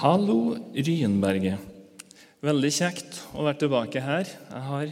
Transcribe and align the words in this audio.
Hallo, 0.00 0.56
Ryenberget. 0.74 1.60
Veldig 2.44 2.70
kjekt 2.74 3.20
å 3.32 3.44
være 3.46 3.60
tilbake 3.62 4.00
her. 4.02 4.26
Jeg 4.26 4.62
har 4.66 4.90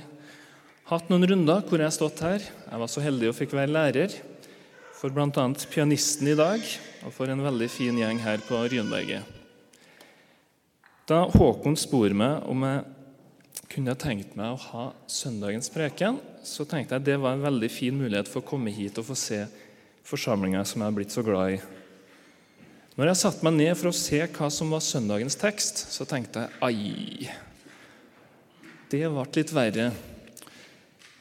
hatt 0.89 1.11
noen 1.11 1.27
runder 1.27 1.65
hvor 1.67 1.83
jeg 1.83 1.89
har 1.89 1.95
stått 1.97 2.23
her. 2.23 2.45
Jeg 2.45 2.81
var 2.81 2.91
så 2.93 3.03
heldig 3.03 3.29
å 3.29 3.35
fikk 3.37 3.57
være 3.57 3.75
lærer 3.75 4.15
for 4.97 5.11
bl.a. 5.11 5.45
pianisten 5.73 6.31
i 6.31 6.37
dag 6.39 6.63
og 7.03 7.13
for 7.17 7.33
en 7.33 7.43
veldig 7.43 7.69
fin 7.75 7.99
gjeng 7.99 8.23
her 8.23 8.45
på 8.47 8.63
Ryenberget. 8.71 9.27
Da 11.11 11.25
Håkon 11.35 11.75
spurte 11.77 12.17
meg 12.17 12.47
om 12.49 12.63
jeg 12.69 12.87
kunne 13.75 13.99
tenkt 13.99 14.37
meg 14.39 14.55
å 14.55 14.63
ha 14.71 14.89
søndagens 15.11 15.73
preken, 15.75 16.23
så 16.47 16.65
tenkte 16.69 16.97
jeg 16.97 17.09
det 17.11 17.21
var 17.21 17.35
en 17.35 17.47
veldig 17.51 17.73
fin 17.75 17.99
mulighet 17.99 18.31
for 18.31 18.41
å 18.41 18.51
komme 18.55 18.73
hit 18.73 19.03
og 19.03 19.11
få 19.11 19.19
se 19.19 19.45
forsamlinga 20.07 20.63
som 20.65 20.81
jeg 20.81 20.89
har 20.89 21.01
blitt 21.03 21.15
så 21.15 21.27
glad 21.27 21.57
i. 21.57 21.63
Når 22.93 23.09
jeg 23.09 23.21
satte 23.23 23.47
meg 23.47 23.55
ned 23.57 23.71
for 23.81 23.89
å 23.89 23.97
se 23.97 24.19
hva 24.21 24.51
som 24.53 24.73
var 24.75 24.83
søndagens 24.85 25.39
tekst, 25.41 25.79
så 25.95 26.05
tenkte 26.05 26.43
jeg 26.43 26.59
ai, 26.67 27.29
det 28.93 29.07
ble 29.09 29.23
litt 29.33 29.53
verre. 29.57 29.87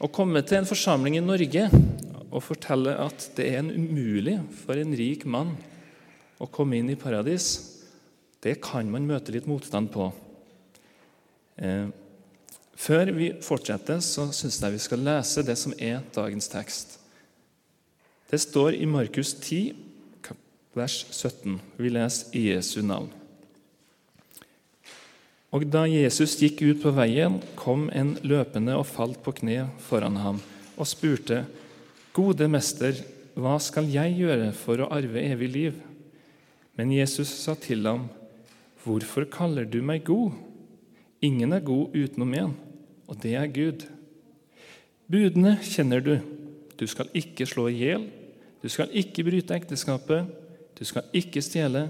Å 0.03 0.09
komme 0.11 0.41
til 0.43 0.57
en 0.59 0.67
forsamling 0.67 1.15
i 1.15 1.23
Norge 1.23 1.69
og 2.25 2.43
fortelle 2.43 2.97
at 2.99 3.29
det 3.37 3.45
er 3.47 3.61
en 3.61 3.71
umulig 3.71 4.33
for 4.65 4.81
en 4.81 4.91
rik 4.99 5.23
mann 5.23 5.53
å 6.43 6.49
komme 6.51 6.75
inn 6.75 6.89
i 6.91 6.97
paradis, 6.99 7.53
det 8.43 8.57
kan 8.65 8.89
man 8.91 9.07
møte 9.07 9.31
litt 9.31 9.47
motstand 9.47 9.93
på. 9.93 10.09
Eh, 11.55 11.87
før 12.75 13.13
vi 13.15 13.29
fortsetter, 13.45 14.01
så 14.03 14.25
syns 14.35 14.59
jeg 14.59 14.75
vi 14.75 14.81
skal 14.89 15.05
lese 15.07 15.45
det 15.47 15.55
som 15.61 15.75
er 15.77 16.01
dagens 16.11 16.51
tekst. 16.51 16.97
Det 18.27 18.41
står 18.43 18.75
i 18.75 18.89
Markus 18.89 19.31
10, 19.37 19.90
vers 20.77 21.01
17. 21.11 21.59
Vi 21.77 21.89
leser 21.91 22.37
Jesu 22.37 22.79
navn. 22.85 23.09
Og 25.51 25.65
da 25.67 25.83
Jesus 25.89 26.37
gikk 26.39 26.61
ut 26.63 26.79
på 26.83 26.93
veien, 26.95 27.41
kom 27.59 27.89
en 27.91 28.13
løpende 28.23 28.77
og 28.79 28.87
falt 28.87 29.19
på 29.23 29.33
kne 29.41 29.65
foran 29.83 30.19
ham 30.23 30.39
og 30.77 30.87
spurte, 30.87 31.43
Gode 32.11 32.47
mester, 32.51 32.97
hva 33.39 33.55
skal 33.63 33.87
jeg 33.87 34.17
gjøre 34.17 34.49
for 34.55 34.81
å 34.83 34.89
arve 34.91 35.21
evig 35.23 35.47
liv? 35.51 35.75
Men 36.75 36.91
Jesus 36.91 37.29
sa 37.43 37.55
til 37.55 37.85
ham, 37.87 38.09
Hvorfor 38.83 39.27
kaller 39.31 39.67
du 39.69 39.77
meg 39.85 40.03
god? 40.07 40.33
Ingen 41.21 41.53
er 41.53 41.63
god 41.63 41.93
utenom 41.93 42.31
én, 42.33 42.53
og 43.05 43.19
det 43.21 43.35
er 43.37 43.51
Gud. 43.53 43.85
Budene 45.11 45.53
kjenner 45.61 46.01
du. 46.01 46.15
Du 46.79 46.87
skal 46.89 47.11
ikke 47.13 47.45
slå 47.45 47.67
i 47.69 47.77
hjel, 47.77 48.07
du 48.63 48.69
skal 48.71 48.89
ikke 48.97 49.23
bryte 49.27 49.53
ekteskapet, 49.53 50.25
du 50.81 50.87
skal 50.89 51.05
ikke 51.13 51.43
stjele, 51.45 51.83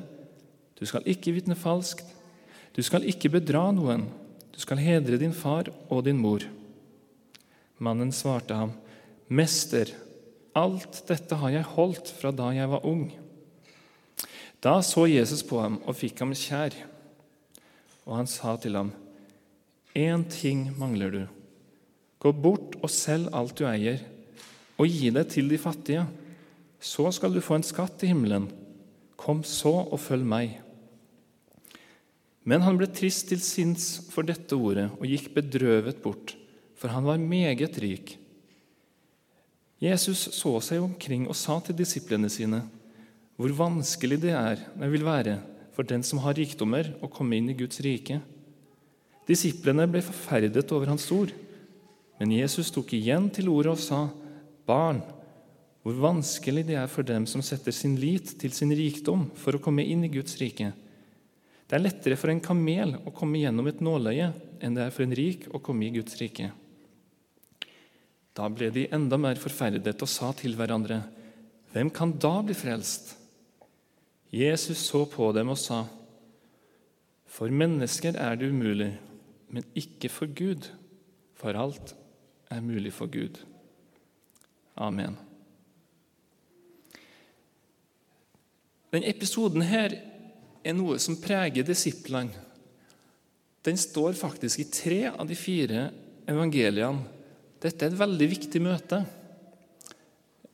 du 0.76 0.84
skal 0.84 1.06
ikke 1.08 1.32
vitne 1.32 1.56
falskt, 1.56 2.04
du 2.76 2.82
skal 2.84 3.06
ikke 3.08 3.32
bedra 3.32 3.70
noen, 3.72 4.04
du 4.52 4.60
skal 4.60 4.82
hedre 4.84 5.16
din 5.22 5.32
far 5.32 5.70
og 5.88 6.04
din 6.10 6.20
mor. 6.20 6.44
Mannen 7.80 8.12
svarte 8.12 8.58
ham, 8.60 8.76
Mester, 9.32 9.94
alt 10.52 11.06
dette 11.08 11.40
har 11.40 11.56
jeg 11.56 11.72
holdt 11.72 12.12
fra 12.20 12.34
da 12.36 12.50
jeg 12.52 12.68
var 12.68 12.84
ung. 12.84 13.08
Da 14.60 14.82
så 14.84 15.08
Jesus 15.08 15.40
på 15.48 15.62
ham 15.64 15.80
og 15.88 15.96
fikk 15.96 16.20
ham 16.26 16.36
kjær, 16.36 16.76
og 18.04 18.20
han 18.20 18.28
sa 18.28 18.58
til 18.60 18.76
ham, 18.76 18.92
Én 19.96 20.28
ting 20.28 20.68
mangler 20.80 21.16
du. 21.16 21.22
Gå 22.20 22.32
bort 22.36 22.76
og 22.84 22.92
selg 22.92 23.32
alt 23.36 23.56
du 23.56 23.66
eier, 23.68 24.04
og 24.76 24.88
gi 24.88 25.16
det 25.16 25.30
til 25.32 25.48
de 25.52 25.60
fattige. 25.60 26.04
Så 26.80 27.08
skal 27.16 27.32
du 27.32 27.40
få 27.44 27.56
en 27.60 27.66
skatt 27.66 28.04
i 28.04 28.12
himmelen. 28.12 28.52
Kom 29.22 29.44
så 29.46 29.74
og 29.84 30.00
følg 30.02 30.26
meg. 30.26 30.58
Men 32.42 32.66
han 32.66 32.80
ble 32.80 32.88
trist 32.90 33.28
til 33.30 33.42
sinns 33.46 33.86
for 34.10 34.26
dette 34.26 34.58
ordet 34.58 34.88
og 34.98 35.06
gikk 35.06 35.30
bedrøvet 35.36 36.02
bort, 36.02 36.34
for 36.74 36.90
han 36.90 37.06
var 37.06 37.22
meget 37.22 37.78
rik. 37.84 38.16
Jesus 39.82 40.28
så 40.34 40.58
seg 40.66 40.82
omkring 40.82 41.28
og 41.30 41.38
sa 41.38 41.60
til 41.62 41.78
disiplene 41.78 42.30
sine.: 42.30 42.64
Hvor 43.38 43.54
vanskelig 43.58 44.20
det 44.22 44.34
er, 44.34 44.58
det 44.78 44.92
vil 44.92 45.06
være 45.06 45.40
for 45.72 45.88
den 45.88 46.04
som 46.04 46.22
har 46.22 46.36
rikdommer, 46.38 46.92
å 47.02 47.10
komme 47.10 47.38
inn 47.38 47.50
i 47.50 47.58
Guds 47.58 47.80
rike. 47.82 48.20
Disiplene 49.28 49.88
ble 49.90 50.04
forferdet 50.04 50.74
over 50.76 50.92
hans 50.92 51.08
ord, 51.16 51.32
men 52.20 52.34
Jesus 52.36 52.72
tok 52.74 52.92
igjen 52.94 53.30
til 53.34 53.50
ordet 53.50 53.74
og 53.74 53.82
sa, 53.82 54.02
Barn, 54.68 55.02
hvor 55.82 55.98
vanskelig 55.98 56.64
det 56.68 56.78
er 56.78 56.90
for 56.92 57.06
dem 57.06 57.26
som 57.30 57.42
setter 57.46 57.74
sin 57.74 57.96
lit 57.98 58.36
til 58.42 58.54
sin 58.54 58.74
rikdom 58.78 59.28
for 59.38 59.58
å 59.58 59.62
komme 59.64 59.86
inn 59.86 60.06
i 60.06 60.12
Guds 60.14 60.38
rike. 60.42 60.70
Det 61.66 61.78
er 61.78 61.86
lettere 61.86 62.18
for 62.20 62.30
en 62.30 62.44
kamel 62.44 62.98
å 63.08 63.14
komme 63.16 63.42
gjennom 63.42 63.70
et 63.72 63.82
nåløye 63.82 64.28
enn 64.62 64.76
det 64.78 64.86
er 64.86 64.94
for 64.94 65.08
en 65.08 65.16
rik 65.18 65.48
å 65.50 65.62
komme 65.64 65.88
i 65.88 65.94
Guds 65.96 66.20
rike. 66.20 66.52
Da 68.38 68.48
ble 68.52 68.70
de 68.76 68.86
enda 68.94 69.18
mer 69.20 69.42
forferdet 69.42 69.98
og 70.04 70.10
sa 70.10 70.32
til 70.38 70.56
hverandre, 70.60 71.02
Hvem 71.72 71.90
kan 71.96 72.12
da 72.20 72.34
bli 72.44 72.56
frelst? 72.56 73.16
Jesus 74.32 74.84
så 74.88 75.06
på 75.08 75.32
dem 75.36 75.52
og 75.52 75.60
sa, 75.60 75.86
For 77.32 77.48
mennesker 77.48 78.20
er 78.20 78.36
det 78.36 78.52
umulig, 78.52 78.92
men 79.48 79.64
ikke 79.76 80.12
for 80.12 80.28
Gud, 80.28 80.68
for 81.40 81.56
alt 81.56 81.96
er 82.52 82.64
mulig 82.64 82.92
for 82.94 83.08
Gud. 83.12 83.40
Amen. 84.76 85.16
Denne 88.92 89.08
episoden 89.08 89.64
her 89.64 89.96
er 90.62 90.76
noe 90.76 91.00
som 91.02 91.20
preger 91.20 91.66
disiplene. 91.66 92.36
Den 93.62 93.78
står 93.78 94.18
faktisk 94.18 94.62
i 94.64 94.70
tre 94.74 95.02
av 95.12 95.28
de 95.30 95.38
fire 95.38 95.90
evangeliene. 96.30 97.06
Dette 97.62 97.86
er 97.86 97.92
et 97.92 98.00
veldig 98.00 98.28
viktig 98.32 98.62
møte. 98.64 99.04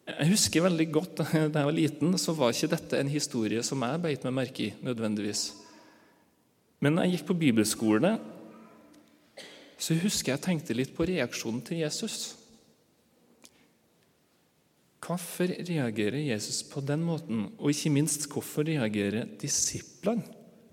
Jeg 0.08 0.32
husker 0.32 0.64
veldig 0.64 0.88
godt 0.92 1.22
Da 1.52 1.62
jeg 1.62 1.68
var 1.68 1.76
liten, 1.76 2.16
så 2.20 2.36
var 2.36 2.54
ikke 2.54 2.72
dette 2.76 3.00
en 3.00 3.12
historie 3.12 3.64
som 3.64 3.84
jeg 3.84 4.04
beit 4.04 4.28
meg 4.28 4.36
merke 4.42 4.68
i. 4.68 4.74
nødvendigvis. 4.84 5.50
Men 6.84 6.96
da 6.96 7.06
jeg 7.06 7.18
gikk 7.18 7.30
på 7.32 7.40
bibelskole, 7.42 8.18
så 9.78 9.96
husker 9.98 10.34
jeg 10.34 10.38
jeg 10.38 10.46
tenkte 10.46 10.76
litt 10.78 10.94
på 10.96 11.08
reaksjonen 11.08 11.64
til 11.66 11.82
Jesus. 11.84 12.36
Hvorfor 15.04 15.52
reagerer 15.52 16.20
Jesus 16.20 16.64
på 16.66 16.82
den 16.82 17.04
måten? 17.06 17.46
Og 17.60 17.72
ikke 17.72 17.94
minst, 17.94 18.26
hvorfor 18.32 18.66
reagerer 18.68 19.30
disiplene 19.40 20.26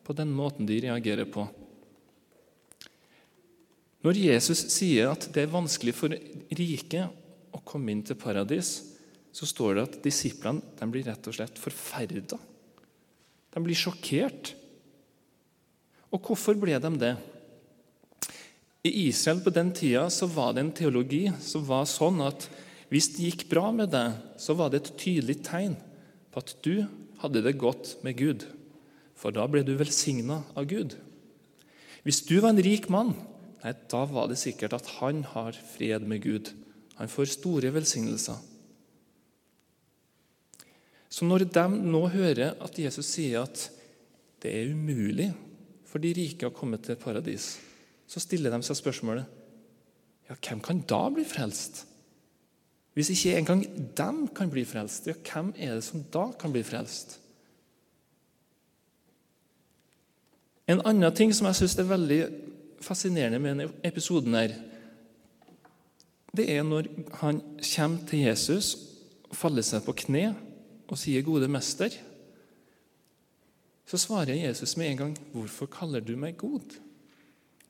på 0.05 0.17
den 0.17 0.33
måten 0.35 0.69
de 0.69 0.81
reagerer 0.87 1.29
på? 1.29 1.47
Når 4.05 4.21
Jesus 4.21 4.67
sier 4.75 5.13
at 5.15 5.29
det 5.33 5.45
er 5.45 5.53
vanskelig 5.53 5.95
for 5.97 6.13
rike 6.59 7.07
å 7.55 7.61
komme 7.65 7.93
inn 7.93 8.03
til 8.05 8.19
paradis, 8.21 8.77
så 9.35 9.49
står 9.49 9.77
det 9.77 9.85
at 9.87 10.03
disiplene 10.05 10.91
blir 10.93 11.07
rett 11.09 11.31
og 11.31 11.37
slett 11.37 11.61
forferda. 11.61 12.39
De 13.55 13.63
blir 13.63 13.79
sjokkert. 13.79 14.53
Og 16.13 16.21
hvorfor 16.21 16.59
ble 16.59 16.77
de 16.79 16.93
det? 17.01 17.15
I 18.85 18.93
Israel 19.07 19.41
på 19.41 19.53
den 19.55 19.73
tida 19.73 20.05
så 20.13 20.29
var 20.29 20.53
det 20.53 20.67
en 20.67 20.75
teologi 20.77 21.25
som 21.41 21.65
var 21.65 21.89
sånn 21.89 22.21
at 22.27 22.45
hvis 22.95 23.11
det 23.11 23.27
gikk 23.27 23.49
bra 23.51 23.73
med 23.75 23.91
deg, 23.91 24.15
så 24.39 24.55
var 24.55 24.71
det 24.71 24.85
et 24.85 24.93
tydelig 25.03 25.41
tegn 25.43 25.73
på 26.31 26.39
at 26.45 26.53
du 26.63 26.85
hadde 27.19 27.41
det 27.43 27.57
godt 27.59 27.97
med 28.07 28.15
Gud. 28.21 28.45
For 29.19 29.35
da 29.35 29.49
ble 29.51 29.65
du 29.67 29.73
velsigna 29.75 30.45
av 30.55 30.69
Gud. 30.71 30.95
Hvis 32.07 32.21
du 32.29 32.37
var 32.39 32.53
en 32.53 32.63
rik 32.63 32.87
mann, 32.93 33.17
nei, 33.65 33.73
da 33.91 34.05
var 34.07 34.29
det 34.31 34.39
sikkert 34.39 34.77
at 34.77 34.91
han 35.01 35.25
har 35.33 35.59
fred 35.73 36.07
med 36.07 36.23
Gud. 36.23 36.53
Han 37.01 37.11
får 37.11 37.33
store 37.33 37.73
velsignelser. 37.75 38.39
Så 41.11 41.27
når 41.27 41.49
de 41.51 41.65
nå 41.83 42.03
hører 42.15 42.55
at 42.63 42.79
Jesus 42.79 43.09
sier 43.11 43.43
at 43.43 43.65
det 44.43 44.53
er 44.55 44.71
umulig 44.71 45.33
for 45.91 46.03
de 46.03 46.13
rike 46.15 46.47
å 46.47 46.55
komme 46.55 46.79
til 46.79 46.99
paradis, 47.01 47.57
så 48.07 48.23
stiller 48.23 48.55
de 48.55 48.63
seg 48.67 48.79
spørsmålet 48.79 49.43
ja, 50.31 50.39
hvem 50.39 50.63
kan 50.63 50.79
da 50.87 51.03
bli 51.11 51.27
frelst? 51.27 51.83
Hvis 52.95 53.11
ikke 53.11 53.39
engang 53.39 53.65
dem 53.97 54.29
kan 54.29 54.51
bli 54.51 54.65
frelst, 54.65 55.07
ja, 55.07 55.15
hvem 55.19 55.53
er 55.59 55.75
det 55.75 55.85
som 55.85 56.05
da 56.15 56.29
kan 56.39 56.53
bli 56.55 56.63
frelst? 56.63 57.19
En 60.69 60.81
annen 60.87 61.15
ting 61.15 61.35
som 61.35 61.47
jeg 61.51 61.59
syns 61.59 61.77
er 61.79 61.91
veldig 61.91 62.21
fascinerende 62.81 63.39
med 63.39 63.51
denne 63.51 63.69
episoden, 63.85 64.35
her, 64.35 64.55
det 66.37 66.47
er 66.51 66.63
når 66.63 66.89
han 67.21 67.43
kommer 67.75 68.07
til 68.09 68.25
Jesus 68.25 68.75
faller 69.35 69.65
seg 69.67 69.85
på 69.85 69.95
kne 70.05 70.35
og 70.89 70.99
sier 70.99 71.23
'Gode 71.23 71.49
mester'. 71.49 71.99
Så 73.87 73.97
svarer 73.99 74.35
Jesus 74.35 74.77
med 74.77 74.91
en 74.91 74.97
gang 74.97 75.19
'Hvorfor 75.33 75.67
kaller 75.67 76.01
du 76.01 76.17
meg 76.17 76.37
god?' 76.37 76.81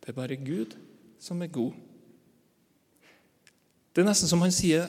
Det 0.00 0.09
er 0.09 0.12
bare 0.12 0.37
Gud 0.37 0.77
som 1.19 1.43
er 1.43 1.47
god. 1.47 1.73
Det 3.97 4.03
er 4.03 4.06
nesten 4.06 4.29
som 4.29 4.41
han 4.41 4.53
sier 4.53 4.87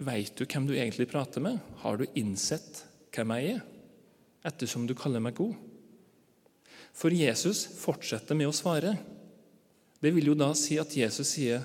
Veit 0.00 0.32
du 0.36 0.46
hvem 0.46 0.66
du 0.68 0.74
egentlig 0.76 1.10
prater 1.10 1.44
med? 1.44 1.60
Har 1.82 2.00
du 2.00 2.06
innsett 2.16 2.84
hvem 3.12 3.36
jeg 3.36 3.58
er? 3.58 3.66
ettersom 4.46 4.86
du 4.88 4.96
kaller 4.96 5.22
meg 5.22 5.36
god? 5.38 5.56
For 6.96 7.12
Jesus 7.14 7.64
fortsetter 7.80 8.36
med 8.36 8.50
å 8.50 8.56
svare. 8.56 8.96
Det 10.00 10.12
vil 10.14 10.32
jo 10.32 10.38
da 10.38 10.50
si 10.58 10.78
at 10.80 10.94
Jesus 10.96 11.34
sier 11.36 11.64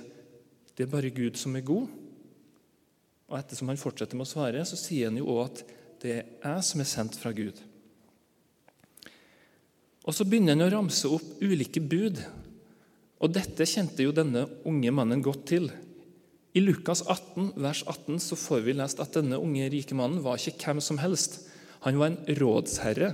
det 0.76 0.84
er 0.84 0.92
bare 0.92 1.12
Gud 1.14 1.38
som 1.40 1.56
er 1.56 1.64
god. 1.66 1.88
Og 3.26 3.38
ettersom 3.38 3.72
han 3.72 3.80
fortsetter 3.80 4.18
med 4.18 4.26
å 4.26 4.30
svare, 4.30 4.60
så 4.68 4.78
sier 4.78 5.08
han 5.08 5.18
jo 5.18 5.30
òg 5.32 5.46
at 5.46 5.62
det 6.02 6.12
er 6.12 6.26
jeg 6.52 6.66
som 6.68 6.82
er 6.82 6.88
sendt 6.90 7.16
fra 7.18 7.32
Gud. 7.34 7.56
Og 10.06 10.14
Så 10.14 10.22
begynner 10.28 10.54
han 10.54 10.68
å 10.68 10.70
ramse 10.70 11.08
opp 11.10 11.40
ulike 11.42 11.80
bud. 11.82 12.20
Og 13.18 13.32
Dette 13.32 13.66
kjente 13.66 14.04
jo 14.04 14.12
denne 14.14 14.44
unge 14.68 14.92
mannen 14.94 15.24
godt 15.24 15.48
til. 15.48 15.66
I 16.56 16.60
Lukas 16.64 17.02
18, 17.04 17.50
vers 17.60 17.82
18 17.84 18.20
så 18.20 18.36
får 18.40 18.62
vi 18.64 18.74
lest 18.78 19.00
at 19.02 19.12
denne 19.18 19.36
unge, 19.36 19.66
rike 19.68 19.96
mannen 19.96 20.22
var 20.24 20.40
ikke 20.40 20.70
hvem 20.70 20.80
som 20.80 20.96
helst. 21.02 21.42
Han 21.84 21.98
var 22.00 22.14
en 22.14 22.38
rådsherre. 22.38 23.10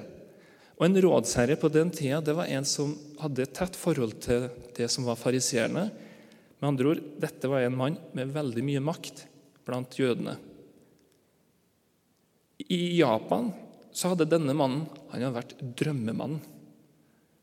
Og 0.79 0.87
En 0.87 1.00
rådsherre 1.03 1.56
på 1.59 1.71
den 1.75 1.91
tida 1.94 2.21
det 2.23 2.37
var 2.39 2.47
en 2.47 2.67
som 2.67 2.94
hadde 3.19 3.43
et 3.43 3.55
tett 3.55 3.75
forhold 3.79 4.15
til 4.23 4.47
det 4.79 4.89
som 4.91 5.06
var 5.06 5.19
fariseerne. 5.19 5.89
Med 6.62 6.69
andre 6.69 6.94
ord, 6.94 7.03
dette 7.19 7.50
var 7.50 7.67
en 7.67 7.77
mann 7.77 7.99
med 8.15 8.31
veldig 8.31 8.62
mye 8.62 8.83
makt 8.83 9.25
blant 9.67 9.99
jødene. 9.99 10.39
I 12.62 12.99
Japan 13.03 13.50
så 13.91 14.12
hadde 14.12 14.31
denne 14.31 14.55
mannen 14.55 14.87
han 15.11 15.19
hadde 15.19 15.37
vært 15.41 15.59
drømmemannen. 15.83 16.43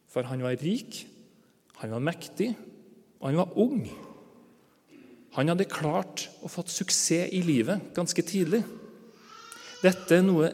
For 0.10 0.25
han 0.31 0.48
var 0.48 0.56
rik, 0.63 1.04
han 1.84 1.92
var 1.92 2.07
mektig, 2.07 2.54
og 3.19 3.28
han 3.30 3.44
var 3.44 3.60
ung. 3.60 3.84
Han 5.38 5.52
hadde 5.52 5.70
klart 5.70 6.28
å 6.42 6.50
få 6.50 6.66
suksess 6.68 7.30
i 7.36 7.44
livet 7.46 7.92
ganske 7.96 8.24
tidlig. 8.26 8.64
Dette 9.84 10.18
er 10.18 10.26
noe 10.26 10.50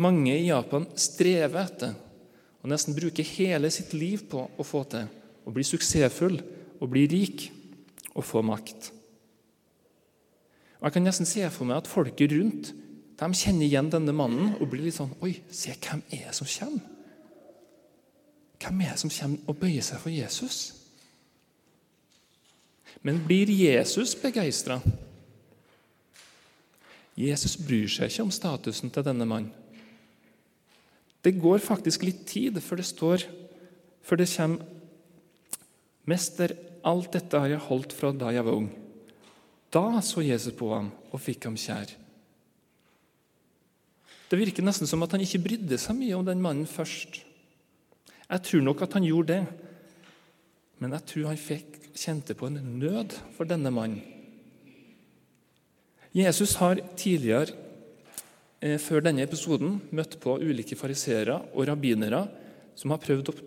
mange 0.00 0.32
i 0.34 0.48
Japan 0.48 0.88
strever 0.98 1.66
etter 1.66 1.92
og 2.64 2.70
nesten 2.72 2.96
bruker 2.96 3.26
hele 3.36 3.68
sitt 3.72 3.92
liv 3.92 4.24
på 4.32 4.46
å 4.48 4.64
få 4.64 4.80
til. 4.88 5.04
Å 5.44 5.52
bli 5.52 5.64
suksessfull, 5.68 6.38
å 6.80 6.86
bli 6.88 7.04
rik 7.12 7.50
og 8.14 8.24
få 8.24 8.40
makt. 8.40 8.88
Og 10.80 10.88
Jeg 10.88 10.96
kan 10.96 11.04
nesten 11.04 11.28
se 11.28 11.44
for 11.52 11.68
meg 11.68 11.82
at 11.82 11.90
folket 11.90 12.32
rundt 12.32 12.72
de 13.20 13.28
kjenner 13.36 13.66
igjen 13.68 13.92
denne 13.92 14.16
mannen 14.16 14.56
og 14.56 14.70
blir 14.72 14.86
litt 14.86 14.96
sånn 14.96 15.12
Oi, 15.22 15.36
se 15.52 15.76
hvem 15.76 16.00
er 16.08 16.30
det 16.30 16.34
som 16.36 16.48
kommer? 16.48 16.88
Hvem 18.64 18.80
er 18.80 18.90
det 18.94 19.02
som 19.02 19.12
kommer 19.12 19.52
og 19.52 19.60
bøyer 19.60 19.84
seg 19.84 20.00
for 20.00 20.12
Jesus? 20.12 20.58
Men 23.02 23.22
blir 23.26 23.50
Jesus 23.50 24.14
begeistra? 24.18 24.78
Jesus 27.14 27.56
bryr 27.58 27.90
seg 27.90 28.10
ikke 28.10 28.26
om 28.26 28.32
statusen 28.34 28.90
til 28.90 29.06
denne 29.06 29.26
mannen. 29.28 29.52
Det 31.24 31.38
går 31.40 31.62
faktisk 31.64 32.04
litt 32.04 32.26
tid 32.28 32.58
før 32.60 32.82
det 32.82 32.88
står 32.88 33.24
før 34.04 34.20
det 34.20 34.28
kommer 34.34 34.72
Mester, 36.04 36.52
alt 36.84 37.14
dette 37.16 37.38
har 37.40 37.48
jeg 37.48 37.64
holdt 37.64 37.94
fra 37.96 38.10
da 38.12 38.28
jeg 38.34 38.44
var 38.44 38.58
ung. 38.58 38.66
Da 39.72 40.02
så 40.04 40.20
Jesus 40.20 40.52
på 40.52 40.68
ham 40.68 40.90
og 41.08 41.22
fikk 41.22 41.46
ham 41.48 41.56
kjær. 41.56 41.94
Det 44.28 44.36
virker 44.36 44.66
nesten 44.66 44.88
som 44.90 45.00
at 45.06 45.14
han 45.16 45.24
ikke 45.24 45.40
brydde 45.46 45.78
seg 45.80 45.96
mye 45.96 46.18
om 46.18 46.26
den 46.26 46.42
mannen 46.44 46.68
først. 46.68 47.22
Jeg 48.28 48.44
tror 48.44 48.64
nok 48.66 48.84
at 48.84 48.98
han 48.98 49.06
gjorde 49.08 49.32
det, 49.32 49.40
men 50.82 50.92
jeg 50.92 51.08
tror 51.08 51.30
han 51.30 51.40
fikk, 51.40 51.80
kjente 51.94 52.34
på 52.36 52.48
en 52.50 52.58
nød 52.80 53.14
for 53.36 53.48
denne 53.48 53.70
mannen. 53.74 54.02
Jesus 56.14 56.54
har 56.60 56.78
tidligere, 56.96 57.54
eh, 58.60 58.78
før 58.78 59.02
denne 59.02 59.22
episoden, 59.22 59.80
møtt 59.90 60.20
på 60.20 60.38
ulike 60.38 60.76
fariseere 60.76 61.40
og 61.54 61.66
rabbinere 61.66 62.28
som 62.76 62.90
har 62.90 62.98
prøvd 63.02 63.30
å 63.30 63.40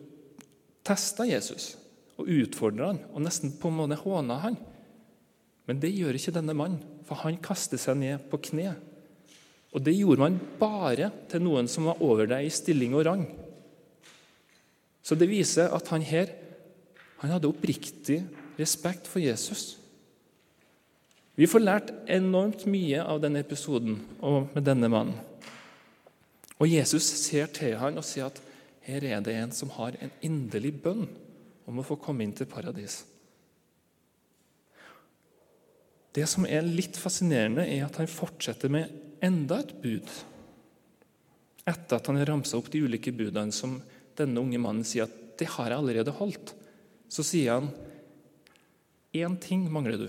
teste 0.84 1.28
Jesus 1.28 1.78
og 2.18 2.28
utfordre 2.28 2.88
han, 2.88 3.00
og 3.14 3.22
nesten 3.22 3.54
på 3.60 3.70
en 3.70 3.78
måte 3.78 4.00
håne 4.02 4.40
han. 4.42 4.58
Men 5.68 5.80
det 5.80 5.94
gjør 5.94 6.16
ikke 6.16 6.34
denne 6.34 6.56
mannen, 6.56 6.82
for 7.06 7.16
han 7.16 7.38
kaster 7.38 7.78
seg 7.78 7.98
ned 7.98 8.30
på 8.32 8.40
kne. 8.50 8.76
Og 9.76 9.84
det 9.84 9.96
gjorde 9.96 10.24
man 10.24 10.40
bare 10.60 11.12
til 11.30 11.44
noen 11.44 11.68
som 11.68 11.86
var 11.86 12.02
over 12.02 12.26
deg 12.26 12.48
i 12.48 12.50
stilling 12.54 12.96
og 12.96 13.06
rang. 13.06 13.28
Så 15.04 15.16
det 15.16 15.30
viser 15.30 15.72
at 15.72 15.88
han 15.88 16.02
her 16.02 16.34
han 17.22 17.34
hadde 17.34 17.50
oppriktig 17.50 18.22
respekt 18.58 19.08
for 19.10 19.22
Jesus. 19.24 19.78
Vi 21.38 21.46
får 21.46 21.62
lært 21.62 21.92
enormt 22.10 22.66
mye 22.70 23.04
av 23.06 23.22
denne 23.22 23.44
episoden 23.44 24.00
og 24.26 24.50
med 24.56 24.66
denne 24.66 24.90
mannen. 24.90 25.20
Og 26.58 26.72
Jesus 26.72 27.06
ser 27.06 27.52
til 27.54 27.76
han 27.78 28.00
og 28.00 28.06
sier 28.08 28.32
at 28.32 28.42
her 28.88 29.04
er 29.06 29.22
det 29.22 29.36
en 29.38 29.54
som 29.54 29.70
har 29.76 29.98
en 30.02 30.14
inderlig 30.26 30.72
bønn 30.82 31.06
om 31.70 31.78
å 31.78 31.86
få 31.86 32.00
komme 32.02 32.26
inn 32.26 32.34
til 32.34 32.50
paradis. 32.50 33.04
Det 36.18 36.26
som 36.26 36.48
er 36.50 36.66
litt 36.66 36.98
fascinerende, 36.98 37.68
er 37.68 37.86
at 37.86 38.00
han 38.02 38.10
fortsetter 38.10 38.72
med 38.74 38.90
enda 39.22 39.60
et 39.62 39.76
bud. 39.84 40.10
Etter 41.68 42.00
at 42.00 42.10
han 42.10 42.18
har 42.18 42.32
ramsa 42.32 42.58
opp 42.58 42.72
de 42.74 42.82
ulike 42.82 43.14
budene 43.14 43.54
som 43.54 43.78
denne 44.18 44.42
unge 44.42 44.58
mannen 44.62 44.88
sier 44.88 45.06
at 45.06 45.14
det 45.38 45.52
har 45.54 45.70
jeg 45.70 45.78
allerede 45.78 46.16
holdt, 46.18 46.56
så 47.12 47.22
sier 47.22 47.60
han 47.60 47.70
én 49.24 49.38
ting 49.42 49.66
mangler 49.72 50.02
du. 50.02 50.08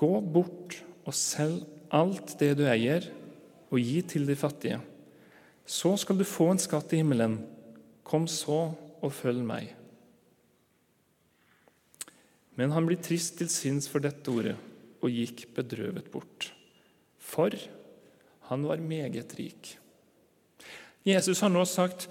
Gå 0.00 0.12
bort 0.20 0.78
og 1.04 1.16
selg 1.16 1.66
alt 1.92 2.36
det 2.40 2.54
du 2.60 2.64
eier, 2.70 3.08
og 3.70 3.78
gi 3.82 4.00
til 4.02 4.26
de 4.26 4.36
fattige. 4.38 4.80
Så 5.66 5.92
skal 6.02 6.18
du 6.18 6.26
få 6.26 6.48
en 6.50 6.62
skatt 6.62 6.94
i 6.94 7.02
himmelen. 7.02 7.38
Kom 8.02 8.26
så 8.30 8.72
og 9.00 9.12
følg 9.14 9.44
meg. 9.46 9.68
Men 12.58 12.74
han 12.74 12.88
blir 12.88 12.98
trist 13.00 13.38
til 13.38 13.50
sinns 13.52 13.86
for 13.88 14.02
dette 14.02 14.32
ordet 14.32 14.56
og 15.00 15.14
gikk 15.14 15.46
bedrøvet 15.56 16.10
bort. 16.12 16.50
For 17.16 17.54
han 18.50 18.66
var 18.66 18.82
meget 18.82 19.32
rik. 19.38 19.76
Jesus 21.06 21.40
har 21.40 21.52
nå 21.52 21.62
sagt 21.64 22.08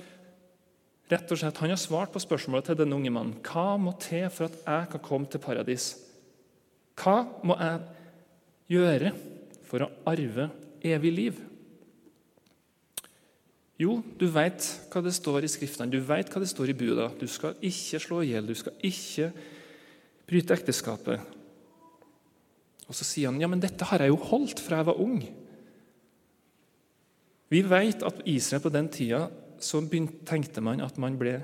rett 1.09 1.31
og 1.31 1.39
slett, 1.41 1.57
Han 1.57 1.73
har 1.73 1.81
svart 1.81 2.13
på 2.13 2.21
spørsmålet 2.21 2.69
til 2.69 2.79
denne 2.79 2.95
unge 2.95 3.11
mannen. 3.13 3.37
Hva 3.43 3.77
må 3.81 3.95
til 3.99 4.29
for 4.29 4.49
at 4.49 4.57
jeg 4.61 4.89
kan 4.93 5.05
komme 5.05 5.29
til 5.29 5.41
paradis? 5.41 5.95
Hva 6.99 7.23
må 7.43 7.57
jeg 7.57 7.79
gjøre 8.75 9.13
for 9.69 9.85
å 9.85 9.91
arve 10.09 10.49
evig 10.85 11.13
liv? 11.13 11.39
Jo, 13.79 14.01
du 14.19 14.27
vet 14.27 14.65
hva 14.91 15.01
det 15.01 15.13
står 15.15 15.45
i 15.47 15.51
Skriftene, 15.51 15.91
du 15.91 16.01
vet 16.03 16.27
hva 16.27 16.41
det 16.43 16.49
står 16.51 16.73
i 16.73 16.75
buda. 16.75 17.07
Du 17.15 17.27
skal 17.31 17.55
ikke 17.63 18.01
slå 18.03 18.21
i 18.21 18.33
hjel, 18.33 18.49
du 18.49 18.57
skal 18.59 18.75
ikke 18.83 19.29
bryte 20.27 20.57
ekteskapet. 20.57 21.37
Og 22.89 22.97
Så 22.97 23.05
sier 23.07 23.29
han 23.29 23.39
ja, 23.39 23.47
men 23.47 23.61
dette 23.61 23.85
har 23.87 24.03
jeg 24.03 24.11
jo 24.11 24.19
holdt 24.31 24.59
fra 24.59 24.81
jeg 24.81 24.89
var 24.89 24.99
ung. 24.99 25.21
Vi 27.49 27.61
vet 27.65 28.03
at 28.05 28.19
Israel 28.29 28.61
på 28.65 28.73
den 28.73 28.89
tida 28.93 29.29
så 29.63 29.81
tenkte 30.27 30.63
man 30.63 30.81
at 30.83 30.97
man 31.01 31.17
ble 31.19 31.39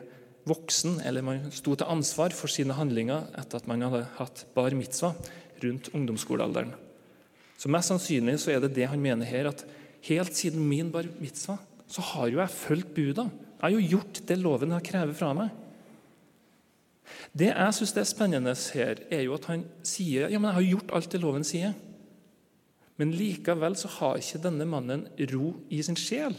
voksen, 0.46 1.00
eller 1.06 1.26
man 1.26 1.48
sto 1.54 1.74
til 1.76 1.90
ansvar 1.90 2.34
for 2.38 2.52
sine 2.52 2.76
handlinger 2.78 3.32
etter 3.40 3.60
at 3.60 3.70
man 3.70 3.82
hadde 3.86 4.06
hatt 4.20 4.46
bar 4.56 4.76
mitzvah 4.78 5.16
rundt 5.64 5.90
ungdomsskolealderen. 5.94 6.74
Så 7.58 7.72
Mest 7.72 7.90
sannsynlig 7.90 8.38
så 8.44 8.54
er 8.54 8.62
det 8.62 8.76
det 8.76 8.90
han 8.92 9.02
mener 9.02 9.26
her, 9.26 9.50
at 9.50 9.64
helt 10.06 10.36
siden 10.38 10.66
min 10.68 10.92
bar 10.94 11.08
mitzvah 11.22 11.62
så 11.88 12.04
har 12.14 12.30
jo 12.30 12.42
jeg 12.42 12.54
fulgt 12.54 12.94
buda. 12.96 13.30
Jeg 13.56 13.64
har 13.64 13.74
jo 13.74 13.88
gjort 13.96 14.22
det 14.28 14.38
loven 14.42 14.74
har 14.76 14.86
krevet 14.86 15.18
fra 15.18 15.32
meg. 15.38 15.54
Det 17.36 17.52
jeg 17.52 17.76
syns 17.78 17.94
er 17.98 18.08
spennende 18.10 18.54
her, 18.74 19.02
er 19.14 19.26
jo 19.26 19.36
at 19.38 19.48
han 19.50 19.66
sier 19.86 20.30
ja, 20.32 20.40
men 20.40 20.50
jeg 20.52 20.58
har 20.60 20.70
gjort 20.74 20.96
alt 20.98 21.12
det 21.14 21.22
loven 21.24 21.46
sier. 21.48 21.74
Men 23.00 23.12
likevel 23.16 23.76
så 23.78 23.90
har 23.98 24.20
ikke 24.20 24.44
denne 24.46 24.68
mannen 24.70 25.08
ro 25.32 25.54
i 25.70 25.82
sin 25.84 25.98
sjel. 26.00 26.36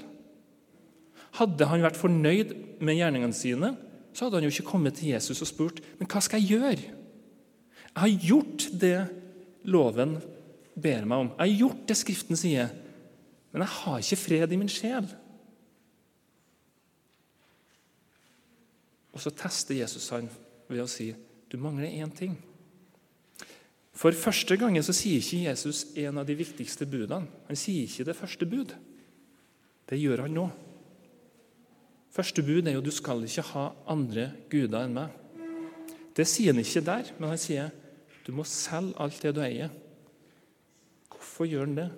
Hadde 1.37 1.69
han 1.69 1.85
vært 1.85 1.99
fornøyd 2.01 2.55
med 2.85 2.99
gjerningene 2.99 3.37
sine, 3.37 3.75
så 4.17 4.27
hadde 4.27 4.41
han 4.41 4.47
jo 4.47 4.55
ikke 4.55 4.71
kommet 4.71 4.97
til 4.97 5.13
Jesus 5.13 5.43
og 5.45 5.51
spurt 5.51 5.83
men 5.99 6.09
hva 6.09 6.23
skal 6.25 6.41
jeg 6.41 6.57
gjøre. 6.57 6.89
Jeg 7.97 8.01
har 8.01 8.27
gjort 8.29 8.67
det 8.77 8.97
loven 9.69 10.17
ber 10.77 11.07
meg 11.09 11.23
om. 11.25 11.31
Jeg 11.37 11.53
har 11.53 11.61
gjort 11.63 11.87
det 11.89 11.97
Skriften 11.97 12.39
sier. 12.39 12.73
Men 13.53 13.65
jeg 13.65 13.73
har 13.79 14.03
ikke 14.03 14.21
fred 14.21 14.53
i 14.53 14.59
min 14.61 14.73
sjel. 14.73 15.07
Og 19.17 19.23
så 19.25 19.33
tester 19.33 19.79
Jesus 19.79 20.11
han 20.13 20.29
ved 20.69 20.83
å 20.83 20.91
si 20.91 21.09
du 21.49 21.57
mangler 21.63 21.89
én 21.89 22.13
ting. 22.13 22.35
For 23.97 24.13
første 24.13 24.59
gangen 24.61 24.85
så 24.85 24.93
sier 24.93 25.23
ikke 25.23 25.47
Jesus 25.47 25.87
en 25.97 26.21
av 26.21 26.27
de 26.29 26.37
viktigste 26.37 26.85
budene. 26.85 27.31
Han 27.49 27.57
sier 27.57 27.87
ikke 27.87 28.05
det 28.11 28.17
første 28.19 28.49
bud. 28.49 28.75
Det 29.89 29.97
gjør 29.97 30.27
han 30.27 30.37
nå. 30.37 30.51
Første 32.17 32.41
bud 32.41 32.65
er 32.65 32.79
jo 32.79 32.85
du 32.85 32.93
skal 32.95 33.27
ikke 33.27 33.45
ha 33.51 33.67
andre 33.93 34.31
guder 34.49 34.87
enn 34.87 34.95
meg. 34.97 35.13
Det 36.17 36.25
sier 36.25 36.55
han 36.55 36.63
ikke 36.63 36.81
der, 36.87 37.11
men 37.19 37.29
han 37.29 37.41
sier 37.41 37.75
du 38.25 38.33
må 38.35 38.47
selge 38.49 38.97
alt 39.05 39.21
det 39.21 39.35
du 39.37 39.43
eier. 39.45 39.75
Hvorfor 41.13 41.45
gjør 41.47 41.67
han 41.67 41.77
det? 41.77 41.91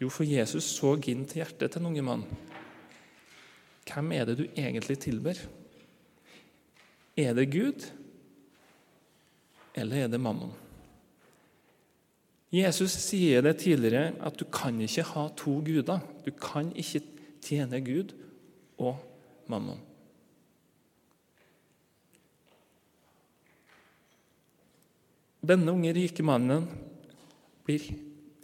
Jo, 0.00 0.08
for 0.08 0.24
Jesus 0.24 0.70
så 0.78 0.94
inn 0.96 1.26
til 1.28 1.42
hjertet 1.42 1.68
til 1.68 1.76
den 1.76 1.90
unge 1.90 2.04
mann. 2.08 2.24
Hvem 3.86 4.12
er 4.16 4.26
det 4.26 4.38
du 4.40 4.44
egentlig 4.48 4.98
tilber? 5.04 5.38
Er 7.16 7.36
det 7.36 7.50
Gud, 7.52 7.84
eller 9.76 10.04
er 10.04 10.08
det 10.08 10.20
mammon? 10.20 10.56
Jesus 12.52 12.96
sier 13.04 13.44
det 13.44 13.58
tidligere 13.60 14.14
at 14.24 14.40
du 14.40 14.46
kan 14.48 14.80
ikke 14.80 15.04
ha 15.12 15.28
to 15.36 15.60
guder. 15.64 16.00
Du 16.24 16.32
kan 16.32 16.72
ikke 16.72 17.04
tjene 17.44 17.84
Gud 17.84 18.16
og 18.82 18.96
mammon. 19.50 19.78
Denne 25.46 25.72
unge, 25.72 25.92
rike 25.94 26.24
mannen 26.26 26.64
blir 27.66 27.84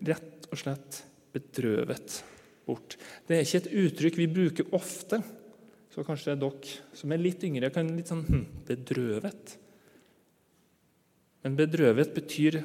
rett 0.06 0.46
og 0.52 0.60
slett 0.60 1.00
bedrøvet 1.34 2.20
bort. 2.66 2.98
Det 3.26 3.36
er 3.36 3.46
ikke 3.46 3.62
et 3.62 3.72
uttrykk 3.82 4.20
vi 4.20 4.28
bruker 4.30 4.76
ofte, 4.76 5.18
så 5.92 6.04
kanskje 6.06 6.36
dere 6.40 6.96
som 6.96 7.12
er 7.12 7.20
litt 7.20 7.42
yngre, 7.44 7.72
kan 7.74 7.90
litt 7.96 8.12
sånn 8.12 8.24
hm, 8.28 8.44
bedrøvet. 8.68 9.56
Men 11.42 11.58
bedrøvet 11.58 12.14
betyr 12.14 12.60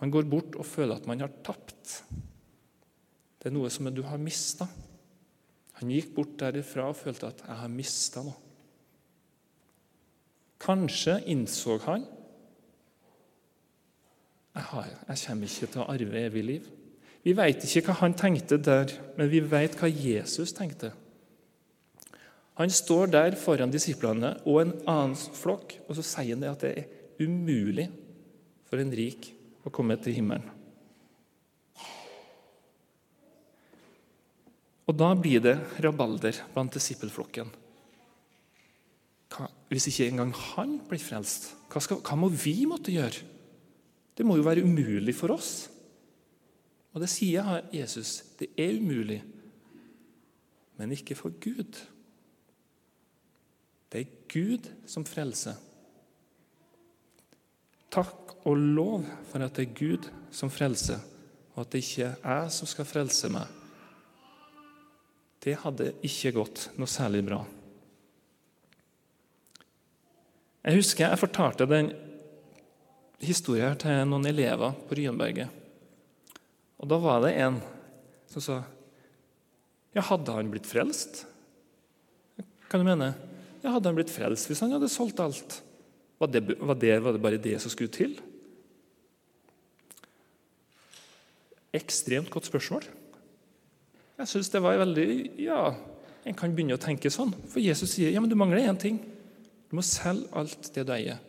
man 0.00 0.12
går 0.12 0.26
bort 0.28 0.56
og 0.58 0.68
føler 0.68 0.96
at 0.96 1.06
man 1.08 1.22
har 1.24 1.32
tapt. 1.44 2.00
Det 3.36 3.50
er 3.50 3.54
noe 3.54 3.70
som 3.72 3.88
du 3.92 4.02
har 4.04 4.20
mista. 4.20 4.66
Han 5.80 5.92
gikk 5.92 6.14
bort 6.16 6.36
derifra 6.40 6.88
og 6.88 6.96
følte 6.96 7.26
at 7.26 7.42
'jeg 7.46 7.56
har 7.56 7.68
mista 7.68 8.20
noe'. 8.20 8.42
Kanskje 10.60 11.20
innså 11.26 11.78
han 11.84 12.06
jeg, 14.56 14.96
jeg 15.08 15.18
kommer 15.26 15.44
ikke 15.44 15.66
til 15.72 15.82
å 15.82 15.88
arve 15.92 16.22
evig 16.26 16.44
liv. 16.44 16.68
Vi 17.26 17.34
vet 17.36 17.64
ikke 17.66 17.90
hva 17.90 17.98
han 18.00 18.14
tenkte 18.14 18.56
der, 18.56 18.92
men 19.18 19.30
vi 19.30 19.40
vet 19.40 19.76
hva 19.76 19.90
Jesus 19.90 20.54
tenkte. 20.56 20.92
Han 22.56 22.72
står 22.72 23.10
der 23.12 23.36
foran 23.36 23.72
disiplene 23.72 24.32
og 24.46 24.62
en 24.62 24.74
annen 24.88 25.16
flokk, 25.16 25.76
og 25.88 25.98
så 25.98 26.04
sier 26.06 26.32
han 26.32 26.44
det 26.44 26.52
at 26.54 26.64
det 26.64 26.72
er 26.78 27.26
umulig 27.26 27.90
for 28.64 28.80
en 28.80 28.94
rik 28.96 29.28
å 29.66 29.72
komme 29.74 29.98
til 30.00 30.16
himmelen. 30.16 30.55
Og 34.86 34.94
da 34.94 35.10
blir 35.18 35.42
det 35.42 35.56
rabalder 35.82 36.38
blant 36.54 36.74
disippelflokken. 36.76 37.48
Hvis 39.68 39.88
ikke 39.90 40.06
engang 40.06 40.30
han 40.54 40.76
blir 40.86 41.02
frelst, 41.02 41.50
hva, 41.72 41.82
skal, 41.82 41.98
hva 42.06 42.18
må 42.18 42.30
vi 42.30 42.60
måtte 42.70 42.94
gjøre? 42.94 43.24
Det 44.16 44.24
må 44.24 44.38
jo 44.38 44.46
være 44.46 44.64
umulig 44.64 45.12
for 45.18 45.34
oss. 45.34 45.66
Og 46.94 47.02
det 47.02 47.10
sier 47.12 47.66
Jesus. 47.74 48.22
Det 48.38 48.48
er 48.56 48.78
umulig, 48.78 49.18
men 50.78 50.94
ikke 50.94 51.18
for 51.18 51.34
Gud. 51.42 51.82
Det 53.92 54.00
er 54.00 54.14
Gud 54.32 54.70
som 54.88 55.04
frelser. 55.08 55.58
Takk 57.92 58.32
og 58.46 58.56
lov 58.56 59.04
for 59.28 59.44
at 59.44 59.58
det 59.58 59.66
er 59.66 59.76
Gud 59.76 60.08
som 60.32 60.50
frelser, 60.52 61.02
og 61.54 61.64
at 61.64 61.74
det 61.74 61.84
ikke 61.84 62.08
er 62.14 62.42
jeg 62.42 62.56
som 62.56 62.70
skal 62.70 62.88
frelse 62.88 63.30
meg. 63.34 63.65
Det 65.46 65.54
hadde 65.62 65.92
ikke 66.02 66.32
gått 66.40 66.64
noe 66.74 66.90
særlig 66.90 67.20
bra. 67.28 67.44
Jeg 70.66 70.80
husker 70.80 71.04
jeg 71.06 71.20
fortalte 71.20 71.68
den 71.70 71.92
historien 73.22 73.76
til 73.78 74.02
noen 74.10 74.26
elever 74.26 74.74
på 74.88 74.98
Ryenberget. 74.98 75.52
Og 76.82 76.90
Da 76.90 76.98
var 76.98 77.22
det 77.22 77.36
en 77.38 77.60
som 78.26 78.42
sa 78.42 78.56
Ja, 79.94 80.02
hadde 80.02 80.34
han 80.34 80.50
blitt 80.50 80.66
frelst? 80.66 81.22
Hva 82.66 82.82
du 82.82 82.84
mener 82.84 83.14
Ja, 83.62 83.70
Hadde 83.70 83.88
han 83.88 83.96
blitt 83.96 84.12
frelst 84.12 84.50
hvis 84.50 84.60
han 84.60 84.74
hadde 84.74 84.90
solgt 84.90 85.22
alt? 85.22 85.60
Var 86.18 86.32
det, 86.32 86.42
var 86.58 86.74
det, 86.74 86.92
var 87.04 87.14
det 87.14 87.22
bare 87.22 87.40
det 87.40 87.56
som 87.62 87.70
skulle 87.70 87.92
til? 87.92 88.18
Ekstremt 91.76 92.32
godt 92.32 92.50
spørsmål. 92.50 92.86
Jeg 94.16 94.30
syns 94.30 94.50
det 94.52 94.62
var 94.64 94.78
veldig 94.80 95.08
Ja, 95.44 95.60
en 96.26 96.36
kan 96.36 96.54
begynne 96.54 96.78
å 96.78 96.82
tenke 96.82 97.12
sånn. 97.12 97.34
For 97.52 97.62
Jesus 97.62 97.92
sier 97.94 98.10
ja, 98.10 98.22
men 98.22 98.32
du 98.32 98.36
mangler 98.38 98.64
én 98.64 98.80
ting. 98.80 98.98
Du 99.68 99.76
må 99.78 99.84
selge 99.86 100.30
alt 100.36 100.70
det 100.74 100.86
du 100.86 100.92
eier. 100.94 101.20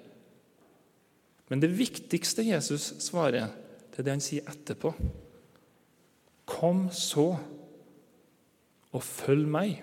Men 1.47 1.61
det 1.63 1.71
viktigste 1.77 2.43
Jesus 2.43 2.89
svarer, 3.03 3.51
det 3.91 4.01
er 4.01 4.07
det 4.07 4.15
han 4.15 4.23
sier 4.23 4.47
etterpå. 4.49 4.91
Kom 6.47 6.87
så 6.95 7.29
og 8.95 9.03
følg 9.03 9.47
meg. 9.51 9.81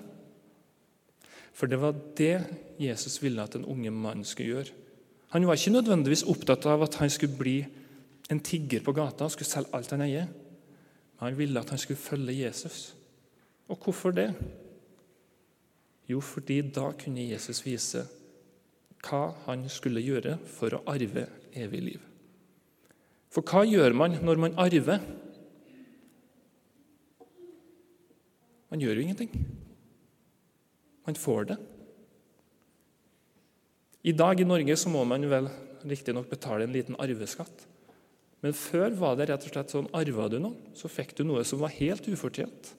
For 1.55 1.71
det 1.71 1.79
var 1.81 1.95
det 2.19 2.35
Jesus 2.83 3.21
ville 3.23 3.43
at 3.45 3.55
den 3.55 3.67
unge 3.71 3.93
mannen 3.95 4.27
skulle 4.27 4.57
gjøre. 4.57 4.81
Han 5.35 5.47
var 5.47 5.59
ikke 5.59 5.75
nødvendigvis 5.75 6.27
opptatt 6.31 6.67
av 6.71 6.85
at 6.87 6.99
han 7.01 7.11
skulle 7.11 7.39
bli 7.39 7.59
en 8.31 8.41
tigger 8.41 8.83
på 8.85 8.95
gata 8.95 9.27
og 9.27 9.35
skulle 9.35 9.51
selge 9.51 9.75
alt 9.77 9.93
han 9.95 10.05
eier. 10.07 10.29
Han 11.25 11.39
ville 11.39 11.61
at 11.61 11.71
han 11.73 11.81
skulle 11.81 12.01
følge 12.01 12.37
Jesus. 12.45 12.95
Og 13.69 13.79
hvorfor 13.81 14.13
det? 14.13 14.29
Jo, 16.09 16.21
fordi 16.21 16.61
da 16.69 16.91
kunne 17.01 17.25
Jesus 17.31 17.63
vise 17.65 18.05
hva 19.05 19.31
han 19.47 19.65
skulle 19.73 20.05
gjøre 20.05 20.37
for 20.49 20.77
å 20.77 20.83
arve 20.89 21.27
evig 21.57 21.81
liv. 21.81 22.01
For 23.33 23.45
hva 23.45 23.65
gjør 23.67 23.97
man 23.97 24.19
når 24.25 24.41
man 24.41 24.59
arver? 24.61 25.01
Man 28.71 28.83
gjør 28.83 28.99
jo 28.99 29.05
ingenting. 29.05 29.33
Man 31.07 31.17
får 31.21 31.49
det. 31.53 31.57
I 34.05 34.13
dag 34.13 34.41
i 34.41 34.45
Norge 34.49 34.77
så 34.77 34.93
må 34.93 35.05
man 35.09 35.25
vel 35.31 35.49
riktignok 35.89 36.29
betale 36.29 36.67
en 36.67 36.75
liten 36.75 36.97
arveskatt. 37.01 37.65
Men 38.45 38.53
før 38.53 38.93
var 38.99 39.17
det 39.17 39.31
rett 39.31 39.47
og 39.47 39.55
slett 39.55 39.73
sånn 39.73 39.89
arva 39.97 40.29
du 40.29 40.37
noe, 40.43 40.73
så 40.77 40.91
fikk 40.93 41.15
du 41.17 41.23
noe 41.25 41.47
som 41.49 41.63
var 41.63 41.73
helt 41.79 42.05
ufortjent. 42.13 42.75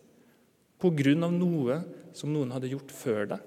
Pga. 0.77 1.15
noe 1.17 1.79
som 2.13 2.29
noen 2.29 2.51
hadde 2.53 2.69
gjort 2.69 2.91
før 2.93 3.31
deg. 3.33 3.39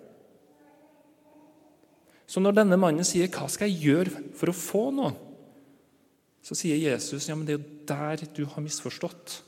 Så 2.29 2.43
når 2.43 2.59
denne 2.59 2.77
mannen 2.77 3.07
sier 3.07 3.29
'Hva 3.29 3.49
skal 3.49 3.71
jeg 3.71 3.87
gjøre 3.87 4.35
for 4.35 4.51
å 4.51 4.53
få 4.57 4.91
noe?' 4.93 5.17
så 6.43 6.55
sier 6.57 6.77
Jesus 6.77 7.29
ja, 7.29 7.35
men 7.35 7.47
det 7.47 7.55
er 7.55 7.59
jo 7.59 7.87
der 7.87 8.35
du 8.35 8.45
har 8.47 8.63
misforstått. 8.63 9.43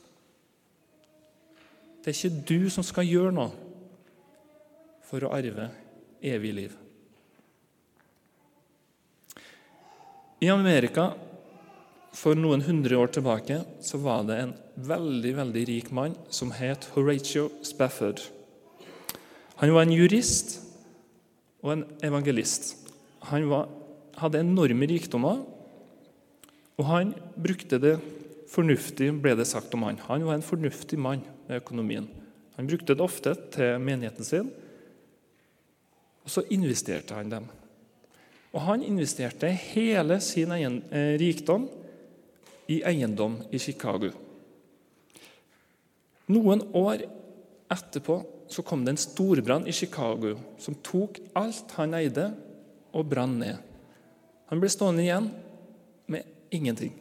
Det 2.03 2.07
er 2.07 2.17
ikke 2.17 2.45
du 2.45 2.69
som 2.69 2.83
skal 2.83 3.03
gjøre 3.03 3.31
noe 3.33 3.51
for 5.01 5.19
å 5.19 5.33
arve 5.33 5.71
evig 6.21 6.53
liv. 6.53 6.77
I 10.41 10.49
Amerika 10.49 11.13
for 12.11 12.35
noen 12.35 12.63
hundre 12.65 12.97
år 12.99 13.11
tilbake 13.15 13.61
så 13.83 13.99
var 14.03 14.25
det 14.27 14.37
en 14.41 14.53
veldig 14.75 15.31
veldig 15.37 15.63
rik 15.69 15.91
mann 15.95 16.15
som 16.33 16.51
het 16.55 16.89
Horatio 16.95 17.47
Spafford. 17.63 18.19
Han 19.61 19.71
var 19.75 19.85
en 19.85 19.95
jurist 19.95 20.57
og 21.61 21.75
en 21.75 21.83
evangelist. 22.03 22.73
Han 23.29 23.47
var, 23.51 23.69
hadde 24.17 24.41
enorme 24.41 24.89
rikdommer, 24.89 25.43
og 26.81 26.87
han 26.89 27.13
brukte 27.37 27.77
det 27.79 27.95
fornuftig, 28.51 29.11
ble 29.21 29.35
det 29.37 29.47
sagt 29.47 29.73
om 29.77 29.85
han. 29.87 30.01
Han 30.09 30.25
var 30.27 30.39
en 30.39 30.45
fornuftig 30.45 30.99
mann 30.99 31.23
med 31.47 31.61
økonomien. 31.61 32.09
Han 32.57 32.67
brukte 32.67 32.97
det 32.97 33.05
ofte 33.05 33.35
til 33.53 33.77
menigheten 33.79 34.27
sin, 34.27 34.49
og 36.21 36.29
så 36.29 36.43
investerte 36.53 37.15
han 37.15 37.31
dem. 37.31 37.47
Og 38.51 38.61
Han 38.67 38.83
investerte 38.83 39.47
hele 39.47 40.19
sin 40.19 40.51
egen 40.51 40.81
eh, 40.91 41.15
rikdom 41.21 41.69
i 42.69 42.81
eiendom 42.85 43.39
i 43.51 43.59
Chicago. 43.59 44.11
Noen 46.31 46.63
år 46.77 47.03
etterpå 47.71 48.19
så 48.51 48.63
kom 48.67 48.83
det 48.85 48.95
en 48.95 49.01
storbrann 49.01 49.67
i 49.67 49.75
Chicago 49.75 50.35
som 50.59 50.77
tok 50.83 51.19
alt 51.39 51.71
han 51.77 51.95
eide, 51.97 52.31
og 52.91 53.07
brann 53.07 53.37
ned. 53.39 53.55
Han 54.51 54.59
ble 54.59 54.67
stående 54.67 55.05
igjen 55.05 55.29
med 56.11 56.27
ingenting. 56.51 56.91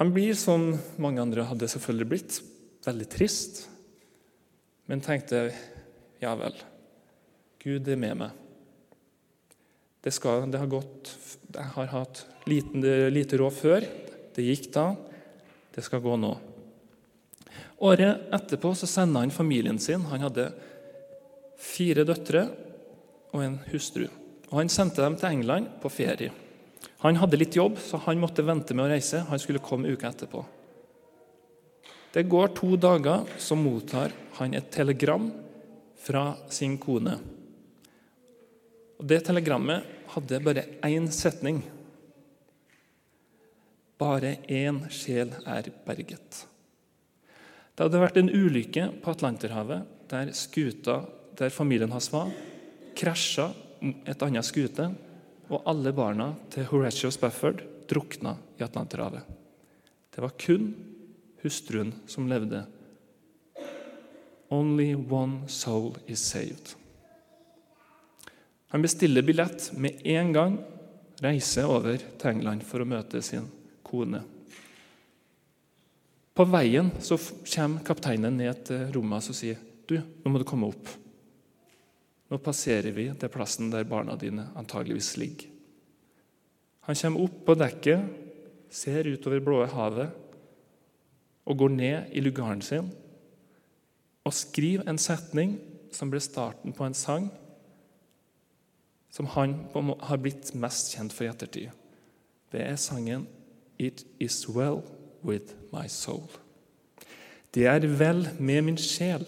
Han 0.00 0.10
blir, 0.10 0.34
som 0.34 0.72
mange 0.98 1.22
andre 1.22 1.44
hadde 1.46 1.68
selvfølgelig 1.70 2.08
blitt, 2.10 2.40
veldig 2.82 3.06
trist, 3.12 3.60
men 4.90 5.04
tenkte 5.04 5.44
ja 6.18 6.34
vel, 6.38 6.56
Gud 7.62 7.86
er 7.86 8.00
med 8.02 8.18
meg. 8.24 8.41
Det, 10.02 10.10
skal, 10.10 10.48
det 10.50 10.58
har 10.58 10.70
gått 10.70 11.12
Jeg 11.54 11.68
har 11.76 11.90
hatt 11.92 12.24
liten, 12.50 12.82
lite 13.14 13.38
råd 13.38 13.54
før. 13.54 13.86
Det 14.34 14.44
gikk 14.44 14.72
da. 14.74 14.92
Det 15.72 15.84
skal 15.84 16.02
gå 16.02 16.16
nå. 16.18 16.32
Året 17.82 18.32
etterpå 18.34 18.74
så 18.78 18.86
sender 18.86 19.24
han 19.24 19.34
familien 19.34 19.78
sin. 19.78 20.04
Han 20.10 20.24
hadde 20.26 20.50
fire 21.58 22.04
døtre 22.06 22.46
og 23.32 23.44
en 23.44 23.58
hustru. 23.70 24.06
Og 24.50 24.58
Han 24.60 24.70
sendte 24.72 25.02
dem 25.02 25.16
til 25.16 25.30
England 25.32 25.70
på 25.82 25.90
ferie. 25.92 26.32
Han 27.02 27.18
hadde 27.18 27.38
litt 27.38 27.56
jobb, 27.56 27.78
så 27.82 27.98
han 28.04 28.20
måtte 28.22 28.44
vente 28.46 28.74
med 28.74 28.86
å 28.86 28.92
reise. 28.92 29.24
Han 29.28 29.40
skulle 29.40 29.62
komme 29.62 29.90
uka 29.90 30.10
etterpå. 30.10 30.44
Det 32.12 32.28
går 32.28 32.52
to 32.54 32.76
dager, 32.76 33.24
så 33.38 33.56
mottar 33.56 34.12
han 34.36 34.54
et 34.54 34.70
telegram 34.70 35.30
fra 35.98 36.34
sin 36.52 36.76
kone. 36.78 37.16
Og 39.02 39.08
Det 39.10 39.18
telegrammet 39.26 39.82
hadde 40.14 40.38
bare 40.44 40.62
én 40.86 41.08
setning. 41.10 41.58
Bare 43.98 44.36
én 44.46 44.78
sjel 44.94 45.32
er 45.42 45.72
berget. 45.82 46.44
Det 47.74 47.82
hadde 47.82 47.98
vært 47.98 48.20
en 48.20 48.30
ulykke 48.30 48.84
på 49.02 49.10
Atlanterhavet 49.10 49.88
der 50.12 50.30
skuta 50.38 51.00
der 51.34 51.50
familien 51.50 51.90
hans 51.90 52.10
var, 52.12 52.28
krasja 52.94 53.48
et 53.82 54.22
annet 54.22 54.46
skute, 54.46 54.84
og 55.50 55.64
alle 55.66 55.90
barna 55.96 56.28
til 56.52 56.68
Horatio 56.68 57.10
Spafford 57.10 57.64
drukna 57.90 58.36
i 58.60 58.62
Atlanterhavet. 58.62 59.24
Det 60.12 60.22
var 60.22 60.36
kun 60.38 60.68
hustruen 61.42 61.90
som 62.06 62.28
levde. 62.30 62.62
Only 64.52 64.94
one 64.94 65.48
soul 65.48 65.96
is 66.06 66.20
saved. 66.20 66.76
Han 68.72 68.82
bestiller 68.82 69.22
billett 69.22 69.72
med 69.76 70.00
en 70.08 70.32
gang, 70.32 70.54
reiser 71.20 71.68
over 71.68 71.98
til 72.00 72.30
England 72.30 72.64
for 72.64 72.80
å 72.80 72.88
møte 72.88 73.20
sin 73.24 73.44
kone. 73.84 74.22
På 76.32 76.46
veien 76.48 76.88
så 77.04 77.18
kommer 77.20 77.84
kapteinen 77.84 78.38
ned 78.40 78.62
til 78.70 78.86
rommet 78.94 79.28
og 79.28 79.36
sier 79.36 79.60
du, 79.84 79.98
nå 80.00 80.32
må 80.32 80.40
du 80.40 80.46
komme 80.48 80.70
opp. 80.72 80.88
Nå 82.32 82.38
passerer 82.40 82.96
vi 82.96 83.10
til 83.12 83.32
plassen 83.34 83.68
der 83.68 83.84
barna 83.84 84.16
dine 84.16 84.48
antageligvis 84.56 85.18
ligger. 85.20 85.50
Han 86.88 86.96
kommer 86.96 87.26
opp 87.28 87.36
på 87.44 87.58
dekket, 87.60 88.08
ser 88.72 89.04
utover 89.12 89.44
blå 89.44 89.60
havet 89.68 90.16
og 91.44 91.60
går 91.60 91.76
ned 91.76 92.16
i 92.16 92.24
lugaren 92.24 92.64
sin 92.64 92.88
og 94.24 94.32
skriver 94.32 94.88
en 94.88 95.00
setning 95.02 95.58
som 95.92 96.08
ble 96.08 96.22
starten 96.24 96.72
på 96.72 96.88
en 96.88 96.96
sang 96.96 97.28
som 99.12 99.28
han 99.34 99.54
har 100.00 100.20
blitt 100.22 100.54
mest 100.56 100.94
kjent 100.94 101.12
for 101.12 101.26
i 101.26 101.30
ettertid. 101.30 101.70
Det 102.52 102.64
er 102.64 102.76
sangen 102.76 103.26
'It 103.78 104.04
Is 104.20 104.48
Well 104.48 104.82
With 105.24 105.54
My 105.72 105.86
Soul'. 105.88 106.38
Det 107.54 107.66
er 107.66 107.86
vel 107.86 108.28
med 108.40 108.62
min 108.62 108.78
sjel. 108.78 109.26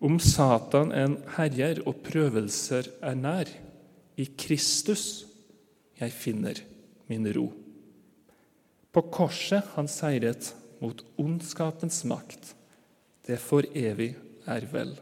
Om 0.00 0.18
Satan 0.18 0.92
en 0.92 1.18
herjer 1.36 1.82
og 1.86 2.00
prøvelser 2.04 2.88
er 3.02 3.14
nær, 3.14 3.48
i 4.16 4.24
Kristus 4.36 5.26
jeg 6.00 6.12
finner 6.12 6.54
min 7.08 7.26
ro. 7.36 7.52
På 8.92 9.02
korset 9.12 9.64
han 9.76 9.88
seiret 9.88 10.54
mot 10.80 11.04
ondskapens 11.20 12.04
makt. 12.04 12.54
Det 13.26 13.38
for 13.38 13.62
evig 13.76 14.14
er 14.46 14.66
vel 14.72 14.96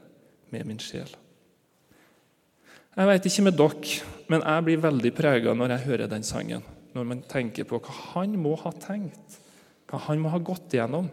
med 0.51 0.67
min 0.67 0.83
sjel. 0.83 1.09
Jeg 2.97 3.09
vet 3.11 3.29
ikke 3.29 3.45
med 3.47 3.59
dere, 3.59 3.97
men 4.29 4.45
jeg 4.45 4.65
blir 4.67 4.85
veldig 4.85 5.13
prega 5.17 5.55
når 5.57 5.75
jeg 5.75 5.87
hører 5.89 6.11
den 6.11 6.27
sangen. 6.27 6.65
Når 6.97 7.09
man 7.09 7.25
tenker 7.31 7.67
på 7.69 7.81
hva 7.85 7.97
han 8.15 8.37
må 8.41 8.55
ha 8.63 8.73
tenkt, 8.75 9.39
hva 9.89 10.01
han 10.09 10.23
må 10.23 10.33
ha 10.33 10.41
gått 10.43 10.75
igjennom. 10.75 11.11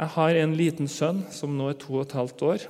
Jeg 0.00 0.12
har 0.14 0.36
en 0.40 0.56
liten 0.56 0.88
sønn 0.88 1.24
som 1.34 1.56
nå 1.56 1.70
er 1.72 1.80
to 1.80 1.96
og 1.98 2.06
et 2.06 2.16
halvt 2.16 2.44
år. 2.46 2.66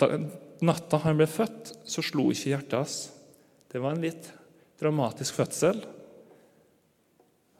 Da, 0.00 0.16
natta 0.64 1.00
han 1.04 1.18
ble 1.18 1.26
født, 1.28 1.74
så 1.84 2.04
slo 2.04 2.30
ikke 2.32 2.54
hjertet 2.54 2.78
hans. 2.78 3.00
Det 3.70 3.82
var 3.82 3.96
en 3.96 4.04
litt 4.04 4.30
dramatisk 4.80 5.36
fødsel. 5.36 5.82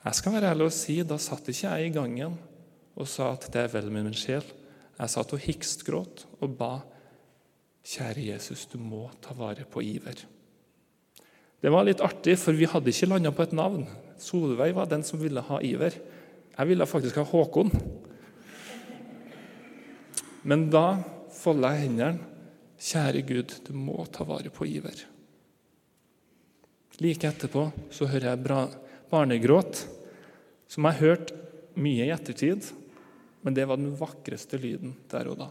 Jeg 0.00 0.16
skal 0.16 0.32
være 0.32 0.54
ærlig 0.54 0.70
og 0.70 0.72
si, 0.72 1.02
Da 1.04 1.18
satt 1.20 1.50
ikke 1.52 1.74
jeg 1.74 1.90
i 1.90 1.92
gangen 1.92 2.38
og 2.96 3.08
sa 3.08 3.34
at 3.34 3.46
det 3.52 3.66
er 3.66 3.74
vel 3.74 3.90
min 3.92 4.14
sjel. 4.16 4.44
Jeg 4.96 5.12
satt 5.12 5.35
og 5.37 5.44
hikstgråt 5.44 6.24
og 6.40 6.56
ba 6.56 6.72
Kjære 7.87 8.27
Jesus, 8.33 8.66
du 8.69 8.79
må 8.79 9.07
ta 9.23 9.35
vare 9.37 9.64
på 9.69 9.83
Iver. 9.83 10.21
Det 11.61 11.73
var 11.73 11.85
litt 11.85 12.03
artig, 12.05 12.37
for 12.40 12.57
vi 12.57 12.69
hadde 12.69 12.93
ikke 12.93 13.09
landa 13.11 13.33
på 13.35 13.45
et 13.45 13.57
navn. 13.57 13.85
Solveig 14.21 14.73
var 14.77 14.88
den 14.88 15.05
som 15.05 15.21
ville 15.21 15.43
ha 15.45 15.61
Iver. 15.64 15.97
Jeg 16.57 16.69
ville 16.69 16.88
faktisk 16.88 17.21
ha 17.21 17.25
Håkon. 17.29 17.73
Men 20.49 20.69
da 20.73 21.01
folda 21.37 21.75
jeg 21.75 21.88
hendene. 21.88 22.27
Kjære 22.81 23.21
Gud, 23.29 23.55
du 23.66 23.75
må 23.77 24.07
ta 24.09 24.25
vare 24.25 24.49
på 24.53 24.64
Iver. 24.64 25.03
Like 27.01 27.29
etterpå 27.29 27.66
så 27.93 28.09
hører 28.09 28.31
jeg 28.33 28.71
barnegråt, 29.11 29.83
som 30.69 30.85
jeg 30.85 30.97
har 30.97 31.05
hørt 31.05 31.33
mye 31.81 32.07
i 32.07 32.12
ettertid, 32.12 32.71
men 33.45 33.57
det 33.57 33.66
var 33.69 33.81
den 33.81 33.93
vakreste 33.97 34.61
lyden 34.61 34.95
der 35.12 35.29
og 35.33 35.38
da. 35.40 35.49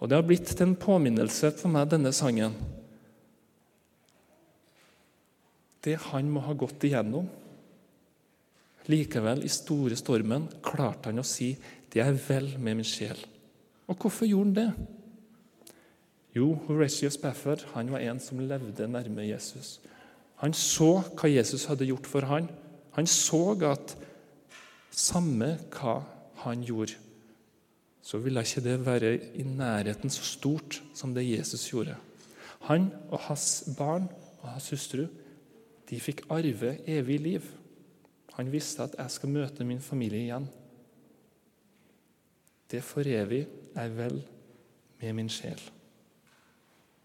Og 0.00 0.10
det 0.10 0.18
har 0.18 0.26
blitt 0.26 0.48
til 0.50 0.66
en 0.66 0.76
påminnelse 0.78 1.52
for 1.58 1.72
meg, 1.72 1.88
denne 1.92 2.12
sangen. 2.12 2.56
Det 5.84 5.96
han 6.10 6.30
må 6.32 6.42
ha 6.44 6.54
gått 6.56 6.86
igjennom. 6.88 7.28
Likevel, 8.90 9.44
i 9.44 9.52
store 9.52 9.96
stormen, 9.96 10.48
klarte 10.64 11.10
han 11.10 11.22
å 11.22 11.24
si 11.24 11.56
'Det 11.90 12.02
er 12.02 12.12
vel 12.12 12.58
med 12.58 12.76
min 12.76 12.84
sjel'. 12.84 13.24
Og 13.88 13.96
hvorfor 13.96 14.26
gjorde 14.26 14.44
han 14.44 14.54
det? 14.54 14.72
Jo, 16.34 16.54
Horatio 16.66 17.10
Spafford 17.10 17.62
han 17.74 17.92
var 17.92 17.98
en 18.02 18.20
som 18.20 18.38
levde 18.38 18.88
nærme 18.88 19.28
Jesus. 19.28 19.80
Han 20.42 20.52
så 20.52 21.02
hva 21.14 21.30
Jesus 21.30 21.64
hadde 21.70 21.86
gjort 21.86 22.06
for 22.06 22.26
han. 22.26 22.48
Han 22.96 23.06
så 23.06 23.54
at 23.70 23.94
samme 24.90 25.58
hva 25.70 26.02
han 26.44 26.64
gjorde, 26.66 26.98
så 28.04 28.20
ville 28.20 28.42
ikke 28.44 28.60
det 28.60 28.78
være 28.84 29.14
i 29.40 29.42
nærheten 29.48 30.12
så 30.12 30.22
stort 30.28 30.82
som 30.94 31.14
det 31.16 31.24
Jesus 31.24 31.64
gjorde. 31.70 31.96
Han 32.68 32.90
og 33.08 33.18
hans 33.28 33.64
barn 33.78 34.08
og 34.42 34.48
hans 34.52 34.70
hustru 34.70 35.06
de 35.88 36.00
fikk 36.00 36.24
arve 36.32 36.76
evig 36.88 37.20
liv. 37.20 37.46
Han 38.36 38.52
visste 38.52 38.82
at 38.82 38.94
'jeg 38.98 39.10
skal 39.10 39.28
møte 39.28 39.64
min 39.64 39.80
familie 39.80 40.20
igjen'. 40.20 40.52
Det 42.70 42.82
for 42.82 43.00
evig 43.00 43.46
er 43.74 43.88
vel 43.88 44.22
med 45.00 45.12
min 45.12 45.28
sjel. 45.28 45.60